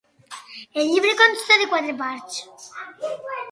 [0.83, 2.43] El llibre consta de quatre parts.